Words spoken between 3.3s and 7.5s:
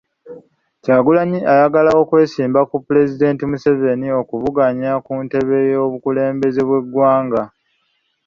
Museveni okuvuganya ku ntebe y'obukulembeze bw'eggwanga.